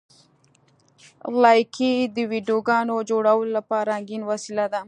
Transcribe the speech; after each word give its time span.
لایکي 1.43 1.91
د 2.15 2.17
ویډیو 2.31 2.59
جوړولو 3.09 3.51
لپاره 3.57 3.87
رنګین 3.91 4.21
وسیله 4.31 4.65
ده. 4.71 4.79